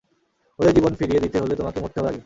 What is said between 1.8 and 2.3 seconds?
মরতে হবে আগে।